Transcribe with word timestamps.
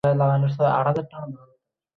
মানে, 0.21 0.47
এটা 0.79 0.91
দেখো! 0.97 1.19